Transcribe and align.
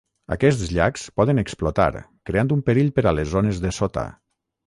Aquests 0.35 0.69
llacs 0.75 1.03
poden 1.21 1.41
explotar, 1.41 1.87
creant 2.29 2.51
un 2.57 2.65
perill 2.69 2.91
per 2.95 3.03
a 3.11 3.13
les 3.19 3.31
zones 3.37 3.61
de 3.67 3.75
sota. 3.83 4.07